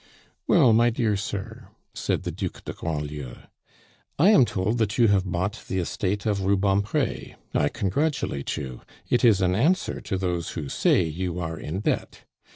"Well, 0.47 0.73
my 0.73 0.89
dear 0.89 1.15
sir," 1.15 1.67
said 1.93 2.23
the 2.23 2.31
Duc 2.31 2.65
de 2.65 2.73
Grandlieu, 2.73 3.35
"I 4.17 4.31
am 4.31 4.45
told 4.45 4.79
that 4.79 4.97
you 4.97 5.09
have 5.09 5.31
bought 5.31 5.63
the 5.67 5.77
estate 5.77 6.25
of 6.25 6.41
Rubempre. 6.43 7.35
I 7.53 7.69
congratulate 7.69 8.57
you. 8.57 8.81
It 9.11 9.23
is 9.23 9.41
an 9.41 9.53
answer 9.53 10.01
to 10.01 10.17
those 10.17 10.49
who 10.57 10.69
say 10.69 11.03
you 11.03 11.39
are 11.39 11.59
in 11.59 11.81
debt. 11.81 12.23